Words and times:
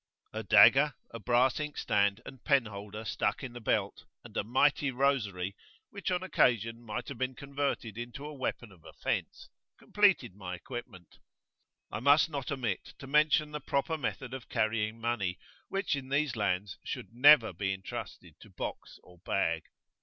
A 0.33 0.41
dagger,[FN#13] 0.41 0.93
a 1.13 1.19
brass 1.19 1.59
inkstand 1.59 2.21
and 2.25 2.43
pen 2.43 2.65
holder 2.65 3.03
[p.25]stuck 3.03 3.43
in 3.43 3.53
the 3.53 3.61
belt, 3.61 4.05
and 4.23 4.35
a 4.35 4.43
mighty 4.43 4.89
rosary, 4.89 5.55
which 5.91 6.09
on 6.09 6.23
occasion 6.23 6.81
might 6.81 7.07
have 7.09 7.19
been 7.19 7.35
converted 7.35 7.99
into 7.99 8.25
a 8.25 8.33
weapon 8.33 8.71
of 8.71 8.83
offence, 8.83 9.47
completed 9.77 10.33
my 10.33 10.55
equipment. 10.55 11.19
I 11.91 11.99
must 11.99 12.31
not 12.31 12.51
omit 12.51 12.95
to 12.97 13.05
mention 13.05 13.51
the 13.51 13.59
proper 13.61 13.95
method 13.95 14.33
of 14.33 14.49
carrying 14.49 14.99
money, 14.99 15.37
which 15.67 15.95
in 15.95 16.09
these 16.09 16.35
lands 16.35 16.79
should 16.83 17.13
never 17.13 17.53
be 17.53 17.71
entrusted 17.71 18.39
to 18.39 18.49
box 18.49 18.97
or 19.03 19.19
bag. 19.19 19.65